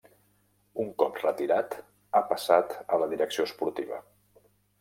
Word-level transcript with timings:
Un 0.83 0.89
cop 1.01 1.19
retirat, 1.25 1.77
ha 2.17 2.21
passat 2.31 2.73
a 2.97 2.99
la 3.03 3.11
direcció 3.15 3.47
esportiva. 3.51 4.01